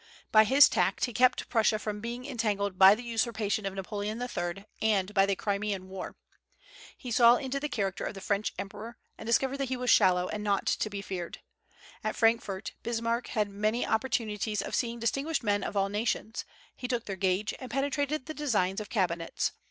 By 0.31 0.45
his 0.45 0.67
tact 0.67 1.05
he 1.05 1.13
kept 1.13 1.47
Prussia 1.47 1.77
from 1.77 2.01
being 2.01 2.25
entangled 2.25 2.79
by 2.79 2.95
the 2.95 3.03
usurpation 3.03 3.67
of 3.67 3.75
Napoleon 3.75 4.19
III., 4.19 4.65
and 4.81 5.13
by 5.13 5.27
the 5.27 5.35
Crimean 5.35 5.89
war. 5.89 6.15
He 6.97 7.11
saw 7.11 7.35
into 7.35 7.59
the 7.59 7.69
character 7.69 8.03
of 8.05 8.15
the 8.15 8.19
French 8.19 8.51
emperor, 8.57 8.97
and 9.15 9.27
discovered 9.27 9.57
that 9.59 9.69
he 9.69 9.77
was 9.77 9.91
shallow, 9.91 10.27
and 10.27 10.43
not 10.43 10.65
to 10.65 10.89
be 10.89 11.03
feared. 11.03 11.37
At 12.03 12.15
Frankfort, 12.15 12.71
Bismarck 12.81 13.27
had 13.27 13.47
many 13.51 13.85
opportunities 13.85 14.63
of 14.63 14.73
seeing 14.73 14.97
distinguished 14.97 15.43
men 15.43 15.63
of 15.63 15.77
all 15.77 15.87
nations; 15.89 16.45
he 16.75 16.87
took 16.87 17.05
their 17.05 17.15
gauge, 17.15 17.53
and 17.59 17.69
penetrated 17.69 18.25
the 18.25 18.33
designs 18.33 18.81
of 18.81 18.89
cabinets. 18.89 19.51